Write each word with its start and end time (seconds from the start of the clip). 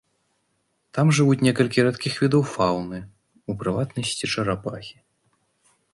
Там 0.97 1.11
жывуць 1.17 1.45
некалькі 1.47 1.85
рэдкіх 1.89 2.13
відаў 2.23 2.41
фаўны, 2.55 2.99
у 3.53 3.59
прыватнасці 3.61 4.25
чарапахі. 4.33 4.95